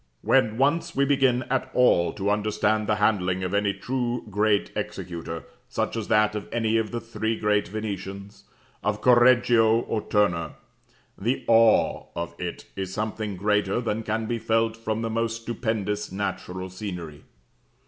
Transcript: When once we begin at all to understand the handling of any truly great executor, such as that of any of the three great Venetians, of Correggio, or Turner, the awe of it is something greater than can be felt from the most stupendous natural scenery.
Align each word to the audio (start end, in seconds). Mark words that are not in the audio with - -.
When 0.23 0.57
once 0.57 0.95
we 0.95 1.05
begin 1.05 1.43
at 1.43 1.69
all 1.75 2.11
to 2.13 2.31
understand 2.31 2.87
the 2.87 2.95
handling 2.95 3.43
of 3.43 3.53
any 3.53 3.71
truly 3.71 4.23
great 4.31 4.71
executor, 4.75 5.43
such 5.69 5.95
as 5.95 6.07
that 6.07 6.33
of 6.33 6.49
any 6.51 6.77
of 6.77 6.89
the 6.89 6.99
three 6.99 7.37
great 7.39 7.67
Venetians, 7.67 8.45
of 8.83 8.99
Correggio, 8.99 9.81
or 9.81 10.01
Turner, 10.01 10.53
the 11.19 11.43
awe 11.47 12.07
of 12.15 12.33
it 12.39 12.65
is 12.75 12.91
something 12.91 13.37
greater 13.37 13.79
than 13.79 14.01
can 14.01 14.25
be 14.25 14.39
felt 14.39 14.75
from 14.75 15.03
the 15.03 15.09
most 15.11 15.43
stupendous 15.43 16.11
natural 16.11 16.71
scenery. 16.71 17.21